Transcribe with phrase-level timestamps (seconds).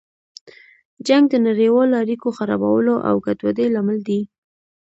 [1.07, 4.21] جنګ د نړیوالو اړیکو خرابولو او ګډوډۍ لامل دی.